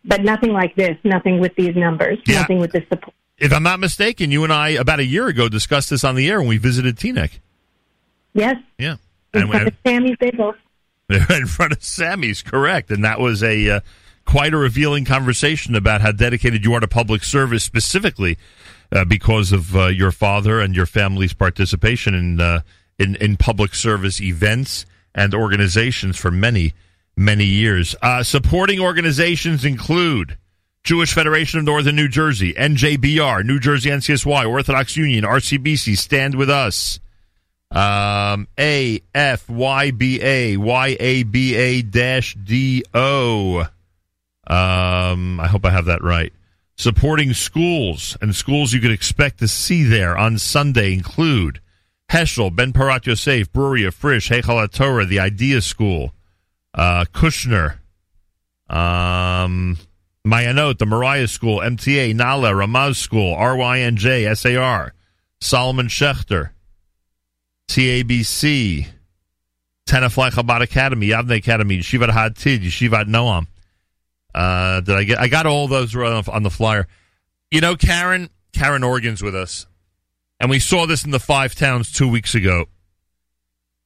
but 0.04 0.22
nothing 0.22 0.52
like 0.52 0.74
this, 0.76 0.96
nothing 1.04 1.40
with 1.40 1.54
these 1.56 1.74
numbers, 1.76 2.18
Yeah. 2.26 2.40
nothing 2.40 2.58
with 2.58 2.72
this 2.72 2.84
support. 2.88 3.14
If 3.38 3.52
I'm 3.52 3.62
not 3.62 3.80
mistaken, 3.80 4.30
you 4.30 4.44
and 4.44 4.52
I 4.52 4.70
about 4.70 5.00
a 5.00 5.04
year 5.04 5.28
ago 5.28 5.48
discussed 5.48 5.90
this 5.90 6.04
on 6.04 6.14
the 6.14 6.28
air 6.28 6.40
when 6.40 6.48
we 6.48 6.58
visited 6.58 6.96
Teaneck. 6.96 7.40
Yes, 8.34 8.56
Yeah, 8.78 8.96
in 9.32 9.42
and 9.42 9.50
front 9.50 9.64
we, 9.84 10.16
in 11.30 11.46
front 11.46 11.72
of 11.72 11.82
Sammy's, 11.82 12.42
correct, 12.42 12.90
and 12.90 13.04
that 13.04 13.20
was 13.20 13.42
a 13.42 13.68
uh, 13.68 13.80
quite 14.24 14.54
a 14.54 14.56
revealing 14.56 15.04
conversation 15.04 15.74
about 15.74 16.00
how 16.00 16.12
dedicated 16.12 16.64
you 16.64 16.72
are 16.74 16.80
to 16.80 16.88
public 16.88 17.22
service, 17.22 17.62
specifically 17.62 18.38
uh, 18.90 19.04
because 19.04 19.52
of 19.52 19.76
uh, 19.76 19.86
your 19.88 20.10
father 20.10 20.60
and 20.60 20.74
your 20.74 20.86
family's 20.86 21.34
participation 21.34 22.14
in, 22.14 22.40
uh, 22.40 22.60
in 22.98 23.16
in 23.16 23.36
public 23.36 23.74
service 23.74 24.20
events 24.20 24.86
and 25.14 25.34
organizations 25.34 26.16
for 26.16 26.30
many 26.30 26.72
many 27.16 27.44
years. 27.44 27.94
Uh, 28.02 28.22
supporting 28.22 28.80
organizations 28.80 29.64
include. 29.64 30.38
Jewish 30.82 31.14
Federation 31.14 31.58
of 31.58 31.64
Northern 31.64 31.96
New 31.96 32.08
Jersey, 32.08 32.52
NJBR, 32.52 33.42
New 33.42 33.58
Jersey 33.58 33.88
NCSY, 33.88 34.46
Orthodox 34.46 34.98
Union, 34.98 35.24
RCBC, 35.24 35.96
Stand 35.96 36.34
With 36.34 36.50
Us, 36.50 37.00
um, 37.74 38.46
A 38.58 39.02
F 39.14 39.48
Y 39.50 39.90
B 39.90 40.20
A 40.22 40.56
Y 40.56 40.96
A 40.98 41.22
B 41.24 41.54
A 41.54 41.82
dash 41.82 42.34
D 42.34 42.84
O. 42.94 43.66
Um, 44.46 45.40
I 45.40 45.48
hope 45.48 45.64
I 45.64 45.70
have 45.70 45.86
that 45.86 46.02
right. 46.02 46.32
Supporting 46.76 47.34
schools 47.34 48.16
and 48.20 48.34
schools 48.34 48.72
you 48.72 48.80
could 48.80 48.90
expect 48.90 49.38
to 49.38 49.48
see 49.48 49.84
there 49.84 50.16
on 50.16 50.38
Sunday 50.38 50.92
include 50.92 51.60
Heschel, 52.10 52.54
Ben 52.54 52.72
Porat 52.72 53.06
Yosef, 53.06 53.52
Brewery 53.52 53.84
of 53.84 53.94
Frisch, 53.94 54.28
Heichal 54.28 54.70
Torah, 54.70 55.06
the 55.06 55.20
Idea 55.20 55.60
School, 55.60 56.12
uh, 56.74 57.04
Kushner, 57.12 57.78
um, 58.68 59.78
Mayanot, 60.26 60.78
the 60.78 60.86
Moriah 60.86 61.28
School, 61.28 61.58
MTA, 61.58 62.14
Nala, 62.14 62.50
Ramaz 62.50 62.96
School, 62.96 63.34
RYNJ, 63.36 64.36
SAR, 64.36 64.92
Solomon 65.40 65.86
Schechter, 65.88 66.50
TABC, 67.68 68.86
Tenafly 69.86 70.30
Chabad 70.30 70.62
Academy, 70.62 71.08
Yavneh 71.08 71.36
Academy, 71.36 71.78
Yeshivat 71.78 72.10
Hatid, 72.10 72.60
Yeshivat 72.60 73.06
Noam. 73.06 73.46
Uh, 74.34 74.80
did 74.80 74.96
I 74.96 75.04
get? 75.04 75.18
I 75.18 75.28
got 75.28 75.46
all 75.46 75.68
those 75.68 75.94
on 75.94 76.42
the 76.42 76.50
flyer. 76.50 76.88
You 77.50 77.60
know, 77.60 77.76
Karen, 77.76 78.30
Karen 78.52 78.82
Organ's 78.82 79.22
with 79.22 79.34
us, 79.34 79.66
and 80.40 80.50
we 80.50 80.58
saw 80.58 80.86
this 80.86 81.04
in 81.04 81.12
the 81.12 81.20
five 81.20 81.54
towns 81.54 81.92
two 81.92 82.08
weeks 82.08 82.34
ago, 82.34 82.66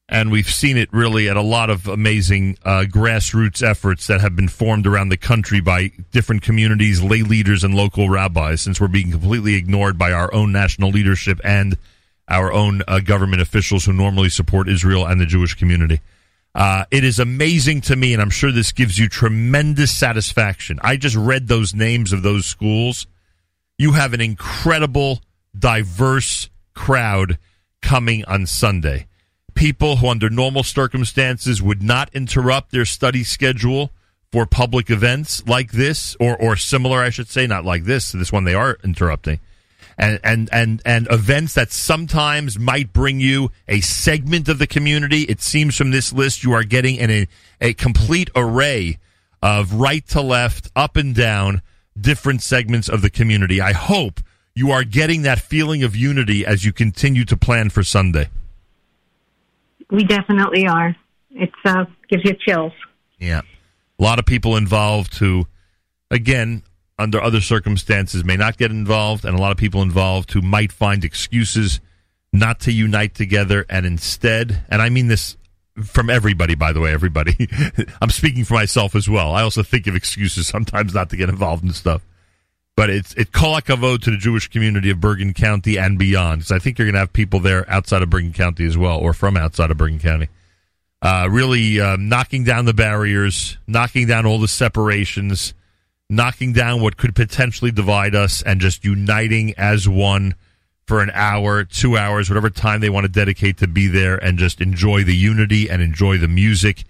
and 0.07 0.31
we've 0.31 0.49
seen 0.49 0.75
it 0.75 0.91
really 0.91 1.29
at 1.29 1.37
a 1.37 1.41
lot 1.41 1.69
of 1.69 1.87
amazing 1.87 2.57
uh, 2.65 2.85
grassroots 2.87 3.61
efforts 3.61 4.07
that 4.07 4.21
have 4.21 4.35
been 4.35 4.47
formed 4.47 4.87
around 4.87 5.09
the 5.09 5.17
country 5.17 5.61
by 5.61 5.91
different 6.11 6.41
communities, 6.41 7.03
lay 7.03 7.21
leaders, 7.21 7.63
and 7.63 7.75
local 7.75 8.09
rabbis. 8.09 8.61
Since 8.61 8.81
we're 8.81 8.87
being 8.87 9.11
completely 9.11 9.53
ignored 9.53 9.99
by 9.99 10.11
our 10.11 10.33
own 10.33 10.51
national 10.51 10.89
leadership 10.89 11.39
and 11.43 11.77
our 12.29 12.53
own 12.53 12.81
uh, 12.87 12.99
government 12.99 13.41
officials 13.41 13.85
who 13.85 13.93
normally 13.93 14.29
support 14.29 14.69
Israel 14.69 15.05
and 15.05 15.19
the 15.19 15.25
Jewish 15.25 15.55
community. 15.55 15.99
Uh, 16.55 16.85
it 16.91 17.03
is 17.03 17.19
amazing 17.19 17.81
to 17.81 17.95
me, 17.95 18.13
and 18.13 18.21
I'm 18.21 18.29
sure 18.29 18.51
this 18.51 18.71
gives 18.71 18.97
you 18.97 19.07
tremendous 19.07 19.95
satisfaction. 19.95 20.79
I 20.81 20.97
just 20.97 21.15
read 21.15 21.47
those 21.47 21.73
names 21.73 22.11
of 22.11 22.21
those 22.21 22.45
schools. 22.45 23.07
You 23.77 23.93
have 23.93 24.13
an 24.13 24.21
incredible, 24.21 25.21
diverse 25.57 26.49
crowd 26.73 27.37
coming 27.81 28.25
on 28.25 28.45
Sunday. 28.45 29.07
People 29.53 29.97
who, 29.97 30.07
under 30.07 30.29
normal 30.29 30.63
circumstances, 30.63 31.61
would 31.61 31.83
not 31.83 32.09
interrupt 32.13 32.71
their 32.71 32.85
study 32.85 33.23
schedule 33.23 33.91
for 34.31 34.45
public 34.45 34.89
events 34.89 35.45
like 35.47 35.71
this, 35.71 36.15
or, 36.19 36.35
or 36.37 36.55
similar, 36.55 36.99
I 36.99 37.09
should 37.09 37.29
say, 37.29 37.47
not 37.47 37.65
like 37.65 37.83
this. 37.83 38.11
This 38.11 38.31
one 38.31 38.43
they 38.43 38.53
are 38.53 38.77
interrupting 38.83 39.39
and 39.97 40.19
and 40.23 40.49
and 40.51 40.81
and 40.85 41.07
events 41.11 41.53
that 41.53 41.71
sometimes 41.71 42.57
might 42.57 42.93
bring 42.93 43.19
you 43.19 43.51
a 43.67 43.81
segment 43.81 44.47
of 44.49 44.59
the 44.59 44.67
community. 44.67 45.21
It 45.23 45.41
seems 45.41 45.75
from 45.75 45.91
this 45.91 46.13
list 46.13 46.43
you 46.43 46.53
are 46.53 46.63
getting 46.63 46.95
in 46.95 47.11
a, 47.11 47.27
a 47.61 47.73
complete 47.73 48.29
array 48.35 48.99
of 49.41 49.73
right 49.73 50.05
to 50.07 50.21
left, 50.21 50.69
up 50.75 50.95
and 50.95 51.15
down, 51.15 51.61
different 51.99 52.41
segments 52.41 52.89
of 52.89 53.01
the 53.01 53.09
community. 53.09 53.61
I 53.61 53.73
hope 53.73 54.19
you 54.55 54.71
are 54.71 54.83
getting 54.83 55.21
that 55.23 55.39
feeling 55.39 55.83
of 55.83 55.95
unity 55.95 56.45
as 56.45 56.65
you 56.65 56.73
continue 56.73 57.25
to 57.25 57.37
plan 57.37 57.69
for 57.69 57.83
Sunday. 57.83 58.29
We 59.91 60.03
definitely 60.03 60.67
are. 60.67 60.95
It's 61.31 61.53
uh, 61.65 61.85
gives 62.09 62.23
you 62.25 62.35
chills. 62.45 62.73
Yeah. 63.17 63.41
A 63.99 64.03
lot 64.03 64.19
of 64.19 64.25
people 64.25 64.55
involved 64.55 65.17
who, 65.17 65.47
again, 66.11 66.63
under 66.99 67.21
other 67.21 67.41
circumstances 67.41 68.23
may 68.23 68.35
not 68.35 68.57
get 68.57 68.71
involved, 68.71 69.25
and 69.25 69.37
a 69.37 69.41
lot 69.41 69.51
of 69.51 69.57
people 69.57 69.81
involved 69.81 70.31
who 70.31 70.41
might 70.41 70.71
find 70.71 71.03
excuses 71.03 71.79
not 72.31 72.59
to 72.61 72.71
unite 72.71 73.15
together 73.15 73.65
and 73.69 73.85
instead, 73.85 74.63
and 74.69 74.81
I 74.81 74.89
mean 74.89 75.07
this 75.07 75.37
from 75.83 76.09
everybody, 76.09 76.55
by 76.55 76.73
the 76.73 76.79
way, 76.79 76.91
everybody. 76.91 77.47
I'm 78.01 78.09
speaking 78.09 78.43
for 78.43 78.55
myself 78.55 78.95
as 78.95 79.09
well. 79.09 79.31
I 79.31 79.41
also 79.41 79.63
think 79.63 79.87
of 79.87 79.95
excuses 79.95 80.47
sometimes 80.47 80.93
not 80.93 81.09
to 81.11 81.17
get 81.17 81.29
involved 81.29 81.63
in 81.63 81.73
stuff. 81.73 82.05
But 82.75 82.89
it's 82.89 83.13
it 83.15 83.31
hakavod 83.31 84.03
to 84.03 84.11
the 84.11 84.17
Jewish 84.17 84.47
community 84.47 84.89
of 84.89 85.01
Bergen 85.01 85.33
County 85.33 85.77
and 85.77 85.99
beyond. 85.99 86.39
Because 86.39 86.51
I 86.51 86.59
think 86.59 86.77
you're 86.77 86.85
going 86.85 86.93
to 86.93 86.99
have 86.99 87.11
people 87.11 87.39
there 87.41 87.69
outside 87.69 88.01
of 88.01 88.09
Bergen 88.09 88.31
County 88.31 88.65
as 88.65 88.77
well, 88.77 88.97
or 88.97 89.13
from 89.13 89.35
outside 89.35 89.69
of 89.71 89.77
Bergen 89.77 89.99
County. 89.99 90.29
Uh, 91.01 91.27
really 91.29 91.79
uh, 91.79 91.97
knocking 91.97 92.43
down 92.43 92.65
the 92.65 92.73
barriers, 92.73 93.57
knocking 93.67 94.07
down 94.07 94.25
all 94.25 94.39
the 94.39 94.47
separations, 94.47 95.53
knocking 96.09 96.53
down 96.53 96.81
what 96.81 96.97
could 96.97 97.15
potentially 97.15 97.71
divide 97.71 98.15
us, 98.15 98.41
and 98.41 98.59
just 98.59 98.83
uniting 98.83 99.53
as 99.57 99.87
one 99.87 100.35
for 100.87 101.01
an 101.01 101.11
hour, 101.13 101.63
two 101.63 101.95
hours, 101.95 102.29
whatever 102.29 102.49
time 102.49 102.81
they 102.81 102.89
want 102.89 103.03
to 103.05 103.11
dedicate 103.11 103.57
to 103.57 103.67
be 103.67 103.87
there 103.87 104.17
and 104.17 104.39
just 104.39 104.59
enjoy 104.59 105.03
the 105.03 105.15
unity 105.15 105.69
and 105.69 105.83
enjoy 105.83 106.17
the 106.17 106.27
music 106.27 106.83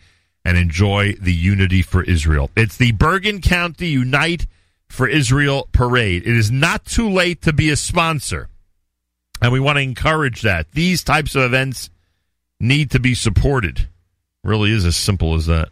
and 0.45 0.57
enjoy 0.57 1.13
the 1.19 1.33
unity 1.33 1.81
for 1.81 2.01
Israel. 2.03 2.49
It's 2.55 2.77
the 2.77 2.93
Bergen 2.93 3.41
County 3.41 3.87
Unite 3.89 4.47
for 4.87 5.05
Israel 5.05 5.67
parade. 5.73 6.23
It 6.25 6.33
is 6.33 6.49
not 6.49 6.85
too 6.85 7.09
late 7.09 7.41
to 7.41 7.51
be 7.51 7.69
a 7.69 7.75
sponsor. 7.75 8.47
And 9.41 9.51
we 9.51 9.59
want 9.59 9.77
to 9.77 9.81
encourage 9.81 10.43
that. 10.43 10.71
These 10.71 11.03
types 11.03 11.35
of 11.35 11.43
events 11.43 11.89
need 12.59 12.91
to 12.91 12.99
be 12.99 13.15
supported. 13.15 13.89
Really 14.45 14.71
is 14.71 14.85
as 14.85 14.95
simple 14.95 15.35
as 15.35 15.45
that. 15.47 15.69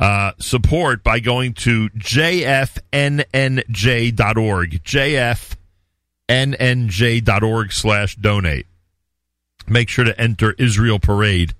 Uh, 0.00 0.32
support 0.38 1.04
by 1.04 1.20
going 1.20 1.52
to 1.52 1.90
jfnnj.org. 1.90 2.80
jfnnj.org 6.30 7.72
slash 7.72 8.16
donate. 8.16 8.66
Make 9.68 9.90
sure 9.90 10.06
to 10.06 10.18
enter 10.18 10.54
Israel 10.58 10.98
Parade 10.98 11.52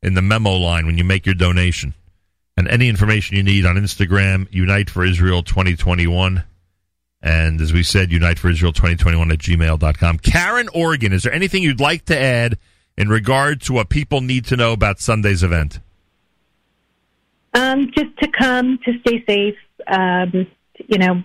in 0.00 0.14
the 0.14 0.22
memo 0.22 0.52
line 0.52 0.86
when 0.86 0.96
you 0.96 1.02
make 1.02 1.26
your 1.26 1.34
donation. 1.34 1.94
And 2.56 2.68
any 2.68 2.88
information 2.88 3.36
you 3.36 3.42
need 3.42 3.66
on 3.66 3.74
Instagram, 3.74 4.46
Unite 4.52 4.88
for 4.88 5.04
Israel 5.04 5.42
2021. 5.42 6.44
And 7.20 7.60
as 7.60 7.72
we 7.72 7.82
said, 7.82 8.12
Unite 8.12 8.38
for 8.38 8.48
Israel 8.48 8.72
2021 8.72 9.32
at 9.32 9.38
gmail.com. 9.38 10.18
Karen 10.18 10.68
Organ, 10.72 11.12
is 11.12 11.24
there 11.24 11.32
anything 11.32 11.64
you'd 11.64 11.80
like 11.80 12.04
to 12.04 12.16
add 12.16 12.58
in 12.96 13.08
regard 13.08 13.60
to 13.62 13.72
what 13.72 13.88
people 13.88 14.20
need 14.20 14.44
to 14.44 14.56
know 14.56 14.72
about 14.72 15.00
Sunday's 15.00 15.42
event? 15.42 15.80
Um, 17.54 17.90
just 17.94 18.16
to 18.18 18.28
come, 18.28 18.78
to 18.84 18.98
stay 19.00 19.24
safe. 19.26 19.56
Um, 19.86 20.46
you 20.88 20.98
know, 20.98 21.22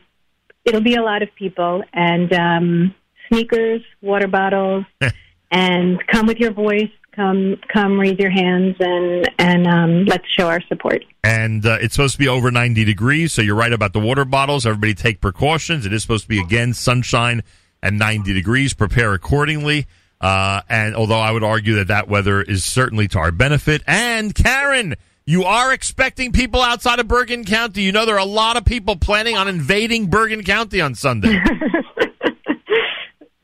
it'll 0.66 0.82
be 0.82 0.96
a 0.96 1.02
lot 1.02 1.22
of 1.22 1.34
people, 1.36 1.84
and 1.94 2.32
um, 2.34 2.96
sneakers, 3.30 3.82
water 4.02 4.28
bottles, 4.28 4.86
and 5.52 6.06
come 6.08 6.28
with 6.28 6.40
your 6.40 6.52
voice. 6.52 6.90
Come, 7.16 7.60
come, 7.74 8.00
raise 8.00 8.20
your 8.20 8.30
hands, 8.30 8.76
and 8.80 9.28
and 9.40 9.66
um, 9.66 10.06
let's 10.06 10.28
show 10.38 10.48
our 10.48 10.62
support. 10.68 11.04
And 11.24 11.66
uh, 11.66 11.80
it's 11.82 11.96
supposed 11.96 12.14
to 12.14 12.20
be 12.20 12.28
over 12.28 12.52
90 12.52 12.86
degrees, 12.86 13.34
so 13.34 13.42
you're 13.42 13.56
right 13.56 13.74
about 13.74 13.94
the 13.94 14.00
water 14.00 14.24
bottles. 14.24 14.68
Everybody 14.68 14.94
take 14.94 15.20
precautions. 15.20 15.86
It 15.86 15.94
is 15.94 16.04
supposed 16.04 16.26
to 16.26 16.30
be, 16.30 16.40
again, 16.40 16.76
sunshine 16.76 17.42
and 17.82 17.98
90 17.98 18.34
degrees. 18.34 18.76
Prepare 18.76 19.14
accordingly. 19.14 19.88
Uh, 20.22 20.62
and 20.70 20.96
although 20.96 21.20
I 21.20 21.32
would 21.32 21.44
argue 21.44 21.76
that 21.76 21.88
that 21.88 22.08
weather 22.08 22.42
is 22.42 22.66
certainly 22.66 23.08
to 23.10 23.20
our 23.20 23.32
benefit. 23.32 23.84
And 23.86 24.34
Karen, 24.34 24.96
you 25.28 25.44
are 25.44 25.72
expecting 25.74 26.32
people 26.32 26.62
outside 26.62 26.98
of 27.00 27.08
Bergen 27.08 27.44
County. 27.46 27.84
You 27.84 27.92
know 27.92 28.06
there 28.08 28.16
are 28.16 28.20
a 28.20 28.26
lot 28.26 28.58
of 28.58 28.66
people 28.66 28.96
planning 28.96 29.38
on 29.38 29.48
invading 29.48 30.08
Bergen 30.10 30.44
County 30.44 30.82
on 30.82 30.96
Sunday. 30.96 31.38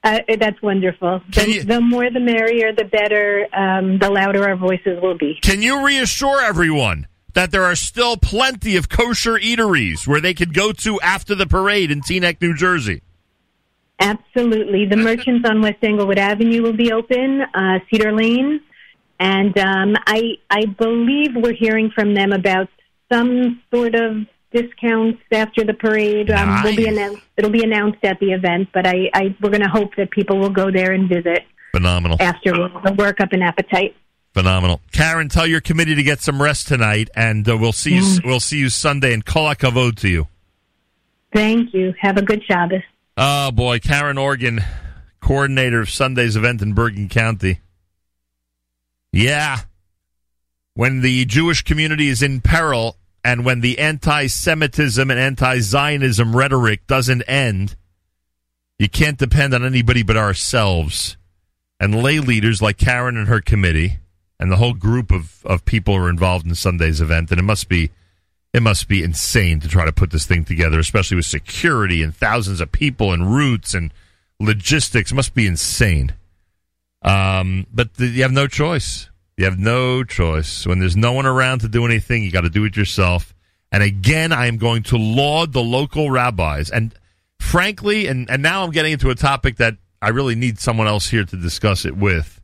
Uh, 0.05 0.19
that's 0.37 0.61
wonderful. 0.61 1.21
The, 1.33 1.49
you- 1.49 1.63
the 1.63 1.79
more 1.79 2.09
the 2.11 2.19
merrier, 2.19 2.73
the 2.75 2.83
better, 2.83 3.47
um, 3.55 3.99
the 3.99 4.09
louder 4.09 4.43
our 4.49 4.57
voices 4.57 5.01
will 5.01 5.17
be. 5.17 5.39
Can 5.41 5.61
you 5.61 5.85
reassure 5.85 6.41
everyone 6.41 7.07
that 7.35 7.51
there 7.51 7.63
are 7.63 7.75
still 7.75 8.17
plenty 8.17 8.75
of 8.75 8.89
kosher 8.89 9.35
eateries 9.39 10.05
where 10.05 10.19
they 10.19 10.33
could 10.33 10.53
go 10.53 10.73
to 10.73 10.99
after 10.99 11.33
the 11.35 11.47
parade 11.47 11.89
in 11.89 12.01
Teaneck, 12.01 12.41
New 12.41 12.53
Jersey? 12.53 13.01
Absolutely. 13.97 14.85
The 14.85 14.97
merchants 15.09 15.47
on 15.49 15.61
West 15.61 15.77
Englewood 15.81 16.19
Avenue 16.19 16.61
will 16.63 16.75
be 16.75 16.91
open, 16.91 17.41
uh, 17.53 17.79
Cedar 17.89 18.11
Lane, 18.11 18.59
and 19.23 19.57
um, 19.57 19.95
I 20.05 20.37
I 20.49 20.65
believe 20.65 21.31
we're 21.35 21.53
hearing 21.53 21.91
from 21.91 22.13
them 22.13 22.33
about 22.33 22.67
some 23.11 23.61
sort 23.73 23.95
of 23.95 24.17
discounts 24.51 25.21
after 25.31 25.63
the 25.63 25.73
parade. 25.73 26.29
Um, 26.29 26.61
will 26.61 26.75
be 26.75 26.87
announced. 26.87 27.21
It'll 27.37 27.49
be 27.49 27.63
announced 27.63 28.03
at 28.03 28.19
the 28.19 28.33
event, 28.33 28.67
but 28.73 28.85
I, 28.85 29.09
I 29.13 29.35
we're 29.41 29.49
going 29.49 29.63
to 29.63 29.69
hope 29.69 29.95
that 29.95 30.11
people 30.11 30.39
will 30.39 30.49
go 30.49 30.69
there 30.69 30.91
and 30.91 31.07
visit 31.07 31.43
Phenomenal. 31.73 32.17
after 32.19 32.51
we'll 32.51 32.95
work 32.95 33.21
up 33.21 33.31
an 33.31 33.41
appetite. 33.41 33.95
Phenomenal. 34.33 34.81
Karen, 34.91 35.29
tell 35.29 35.47
your 35.47 35.61
committee 35.61 35.95
to 35.95 36.03
get 36.03 36.19
some 36.19 36.41
rest 36.41 36.67
tonight, 36.67 37.09
and 37.15 37.47
uh, 37.47 37.55
we'll 37.55 37.71
see 37.71 37.95
you. 37.95 38.19
We'll 38.25 38.41
see 38.41 38.57
you 38.57 38.69
Sunday. 38.69 39.13
And 39.13 39.23
kol 39.23 39.45
hakavod 39.45 39.97
to 39.99 40.09
you. 40.09 40.27
Thank 41.33 41.73
you. 41.73 41.93
Have 41.99 42.17
a 42.17 42.21
good 42.21 42.43
Shabbos. 42.43 42.81
Oh 43.15 43.51
boy, 43.51 43.79
Karen 43.79 44.17
Organ, 44.17 44.59
coordinator 45.21 45.79
of 45.79 45.89
Sunday's 45.89 46.35
event 46.35 46.61
in 46.61 46.73
Bergen 46.73 47.07
County. 47.07 47.59
Yeah, 49.13 49.59
when 50.73 51.01
the 51.01 51.25
Jewish 51.25 51.61
community 51.61 52.09
is 52.09 52.23
in 52.23 52.41
peril, 52.41 52.97
and 53.23 53.45
when 53.45 53.61
the 53.61 53.77
anti-Semitism 53.77 55.09
and 55.09 55.19
anti-Zionism 55.19 56.35
rhetoric 56.35 56.87
doesn't 56.87 57.21
end, 57.21 57.75
you 58.79 58.89
can't 58.89 59.19
depend 59.19 59.53
on 59.53 59.63
anybody 59.63 60.01
but 60.01 60.17
ourselves. 60.17 61.15
And 61.79 62.01
lay 62.01 62.19
leaders 62.19 62.59
like 62.59 62.77
Karen 62.77 63.15
and 63.15 63.27
her 63.27 63.39
committee, 63.39 63.99
and 64.39 64.51
the 64.51 64.55
whole 64.55 64.73
group 64.73 65.11
of, 65.11 65.45
of 65.45 65.63
people 65.63 65.95
who 65.95 66.05
are 66.05 66.09
involved 66.09 66.47
in 66.47 66.55
Sunday's 66.55 66.99
event, 66.99 67.29
and 67.29 67.39
it 67.39 67.43
must 67.43 67.69
be 67.69 67.91
it 68.51 68.61
must 68.61 68.87
be 68.87 69.03
insane 69.03 69.59
to 69.59 69.67
try 69.67 69.83
to 69.83 69.91
put 69.91 70.11
this 70.11 70.27
thing 70.27 70.45
together, 70.45 70.77
especially 70.77 71.15
with 71.15 71.25
security 71.25 72.03
and 72.03 72.15
thousands 72.15 72.61
of 72.61 72.71
people 72.71 73.11
and 73.11 73.33
routes 73.33 73.73
and 73.73 73.91
logistics. 74.39 75.11
It 75.11 75.15
must 75.15 75.33
be 75.33 75.47
insane. 75.47 76.13
Um, 77.03 77.67
but 77.73 77.89
you 77.99 78.21
have 78.23 78.31
no 78.31 78.47
choice. 78.47 79.09
You 79.37 79.45
have 79.45 79.59
no 79.59 80.03
choice. 80.03 80.65
When 80.65 80.79
there's 80.79 80.95
no 80.95 81.11
one 81.11 81.25
around 81.25 81.59
to 81.59 81.67
do 81.67 81.85
anything, 81.85 82.23
you 82.23 82.31
got 82.31 82.41
to 82.41 82.49
do 82.49 82.65
it 82.65 82.77
yourself. 82.77 83.33
And 83.71 83.81
again, 83.81 84.31
I 84.31 84.45
am 84.45 84.57
going 84.57 84.83
to 84.83 84.97
laud 84.97 85.53
the 85.53 85.63
local 85.63 86.11
rabbis. 86.11 86.69
And 86.69 86.93
frankly, 87.39 88.07
and, 88.07 88.29
and 88.29 88.43
now 88.43 88.63
I'm 88.63 88.71
getting 88.71 88.93
into 88.93 89.09
a 89.09 89.15
topic 89.15 89.57
that 89.57 89.77
I 90.01 90.09
really 90.09 90.35
need 90.35 90.59
someone 90.59 90.87
else 90.87 91.09
here 91.09 91.25
to 91.25 91.35
discuss 91.35 91.85
it 91.85 91.97
with. 91.97 92.39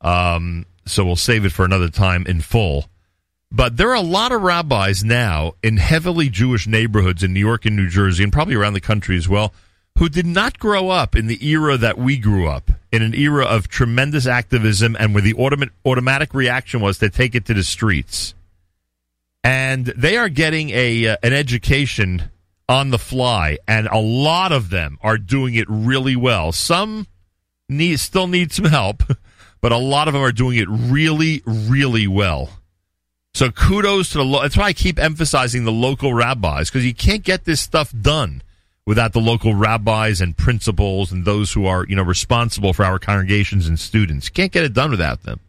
Um, 0.00 0.66
so 0.86 1.04
we'll 1.04 1.16
save 1.16 1.44
it 1.44 1.52
for 1.52 1.64
another 1.64 1.88
time 1.88 2.26
in 2.26 2.40
full. 2.40 2.88
But 3.50 3.76
there 3.76 3.90
are 3.90 3.96
a 3.96 4.00
lot 4.00 4.30
of 4.32 4.42
rabbis 4.42 5.02
now 5.02 5.54
in 5.62 5.78
heavily 5.78 6.28
Jewish 6.28 6.66
neighborhoods 6.66 7.22
in 7.22 7.32
New 7.32 7.40
York 7.40 7.64
and 7.64 7.76
New 7.76 7.88
Jersey, 7.88 8.22
and 8.22 8.32
probably 8.32 8.54
around 8.54 8.74
the 8.74 8.80
country 8.80 9.16
as 9.16 9.28
well, 9.28 9.54
who 9.98 10.08
did 10.08 10.26
not 10.26 10.58
grow 10.60 10.90
up 10.90 11.16
in 11.16 11.26
the 11.26 11.44
era 11.44 11.76
that 11.76 11.98
we 11.98 12.16
grew 12.16 12.48
up, 12.48 12.70
in 12.92 13.02
an 13.02 13.14
era 13.14 13.44
of 13.44 13.66
tremendous 13.68 14.26
activism 14.26 14.96
and 14.98 15.12
where 15.12 15.22
the 15.22 15.34
automa- 15.34 15.70
automatic 15.84 16.32
reaction 16.32 16.80
was 16.80 16.98
to 16.98 17.10
take 17.10 17.34
it 17.34 17.44
to 17.44 17.52
the 17.52 17.64
streets. 17.64 18.32
And 19.42 19.86
they 19.86 20.16
are 20.16 20.28
getting 20.28 20.70
a 20.70 21.08
uh, 21.08 21.16
an 21.22 21.32
education 21.32 22.30
on 22.68 22.90
the 22.90 22.98
fly, 22.98 23.58
and 23.66 23.88
a 23.88 23.98
lot 23.98 24.52
of 24.52 24.70
them 24.70 24.98
are 25.00 25.18
doing 25.18 25.54
it 25.54 25.66
really 25.68 26.16
well. 26.16 26.52
Some 26.52 27.06
need 27.68 27.98
still 27.98 28.28
need 28.28 28.52
some 28.52 28.66
help, 28.66 29.02
but 29.60 29.72
a 29.72 29.78
lot 29.78 30.06
of 30.06 30.14
them 30.14 30.22
are 30.22 30.32
doing 30.32 30.58
it 30.58 30.68
really, 30.68 31.42
really 31.46 32.06
well. 32.06 32.50
So 33.34 33.50
kudos 33.50 34.10
to 34.10 34.18
the. 34.18 34.24
Lo- 34.24 34.42
That's 34.42 34.56
why 34.56 34.64
I 34.64 34.72
keep 34.72 34.98
emphasizing 34.98 35.64
the 35.64 35.72
local 35.72 36.14
rabbis 36.14 36.68
because 36.70 36.84
you 36.84 36.94
can't 36.94 37.24
get 37.24 37.44
this 37.44 37.60
stuff 37.60 37.92
done 38.00 38.42
without 38.88 39.12
the 39.12 39.20
local 39.20 39.54
rabbis 39.54 40.18
and 40.18 40.34
principals 40.34 41.12
and 41.12 41.26
those 41.26 41.52
who 41.52 41.66
are 41.66 41.84
you 41.88 41.94
know 41.94 42.02
responsible 42.02 42.72
for 42.72 42.86
our 42.86 42.98
congregations 42.98 43.68
and 43.68 43.78
students. 43.78 44.30
Can't 44.30 44.50
get 44.50 44.64
it 44.64 44.72
done 44.72 44.90
without 44.90 45.24
them. 45.24 45.40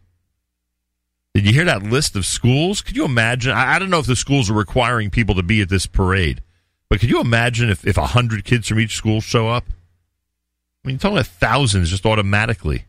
Did 1.32 1.46
you 1.46 1.54
hear 1.54 1.64
that 1.64 1.82
list 1.82 2.14
of 2.16 2.26
schools? 2.26 2.82
Could 2.82 2.96
you 2.96 3.06
imagine? 3.06 3.52
I, 3.52 3.76
I 3.76 3.78
don't 3.78 3.88
know 3.88 3.98
if 3.98 4.06
the 4.06 4.14
schools 4.14 4.50
are 4.50 4.54
requiring 4.54 5.08
people 5.08 5.34
to 5.36 5.42
be 5.42 5.62
at 5.62 5.70
this 5.70 5.86
parade, 5.86 6.42
but 6.90 7.00
could 7.00 7.08
you 7.08 7.18
imagine 7.18 7.70
if 7.70 7.96
a 7.96 8.08
hundred 8.08 8.44
kids 8.44 8.68
from 8.68 8.78
each 8.78 8.94
school 8.94 9.22
show 9.22 9.48
up? 9.48 9.64
I 10.84 10.88
mean, 10.88 10.94
you're 10.96 11.00
talking 11.00 11.16
about 11.16 11.26
thousands 11.26 11.88
just 11.88 12.04
automatically 12.04 12.84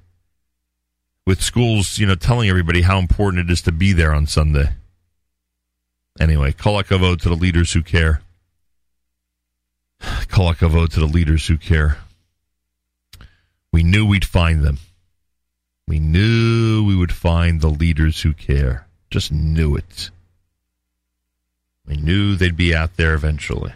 with 1.25 1.41
schools, 1.41 1.97
you 1.97 2.05
know, 2.05 2.15
telling 2.15 2.49
everybody 2.49 2.81
how 2.81 2.99
important 2.99 3.49
it 3.49 3.53
is 3.53 3.61
to 3.61 3.71
be 3.71 3.93
there 3.93 4.13
on 4.13 4.27
Sunday. 4.27 4.71
Anyway, 6.19 6.51
kol 6.51 6.83
hakavod 6.83 7.21
to 7.21 7.29
the 7.29 7.35
leaders 7.35 7.71
who 7.71 7.81
care. 7.81 8.21
Kol 10.27 10.53
hakavod 10.53 10.89
to 10.93 10.99
the 10.99 11.05
leaders 11.05 11.47
who 11.47 11.57
care. 11.57 11.97
We 13.71 13.83
knew 13.83 14.05
we'd 14.05 14.25
find 14.25 14.63
them. 14.63 14.79
We 15.87 15.99
knew 15.99 16.85
we 16.85 16.95
would 16.95 17.11
find 17.11 17.59
the 17.61 17.69
leaders 17.69 18.21
who 18.21 18.33
care. 18.33 18.87
Just 19.09 19.31
knew 19.31 19.75
it. 19.75 20.09
We 21.85 21.97
knew 21.97 22.35
they'd 22.35 22.55
be 22.55 22.75
out 22.75 22.95
there 22.95 23.13
eventually. 23.13 23.73